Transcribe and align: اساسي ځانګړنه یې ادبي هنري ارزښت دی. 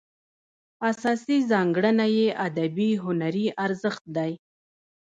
اساسي 0.91 1.37
ځانګړنه 1.51 2.05
یې 2.17 2.27
ادبي 2.47 2.89
هنري 3.03 3.45
ارزښت 3.65 4.03
دی. 4.15 4.31